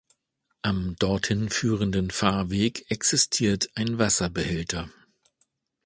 [0.63, 4.89] Am dorthin führenden Fahrweg existiert ein Wasserbehälter.